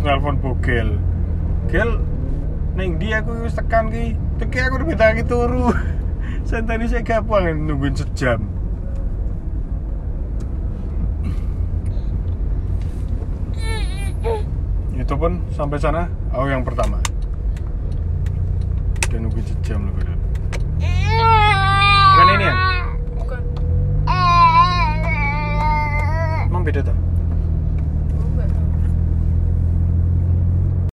[0.00, 0.88] terus nelpon bogel
[1.68, 2.00] gel.
[2.72, 5.68] Neng dia aku wis tekan ki teki aku udah minta lagi turu.
[6.48, 8.40] Senteni saya gampang nungguin sejam.
[14.96, 16.96] Itu pun sampai sana aku yang pertama.
[19.12, 20.16] Dan nungguin sejam lebih dulu
[22.10, 22.54] bukan ini ya?
[23.20, 23.40] Bukan.
[26.48, 27.19] Emang beda tuh